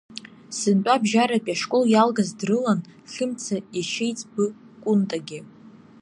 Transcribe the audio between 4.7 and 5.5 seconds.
Кәынтагьы.